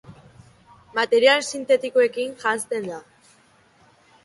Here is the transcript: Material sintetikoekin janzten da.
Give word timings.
Material 0.99 1.43
sintetikoekin 1.51 2.35
janzten 2.47 2.91
da. 2.95 3.01